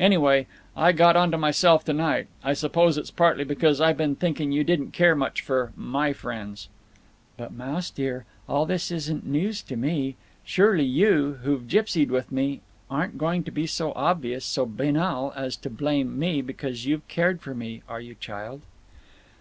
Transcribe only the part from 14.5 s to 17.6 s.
banal, as to blame me because you've cared for